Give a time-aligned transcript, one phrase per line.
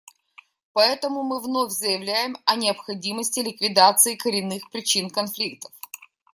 [0.73, 5.71] Поэтому мы вновь заявляем о необходимости ликвидации коренных причин конфликтов.